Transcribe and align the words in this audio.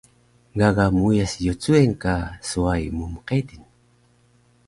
Gaga 0.59 0.85
muuyas 0.97 1.33
yocuyen 1.45 1.91
ka 2.01 2.15
swai 2.47 2.85
mu 2.97 3.05
mqedil 3.13 3.61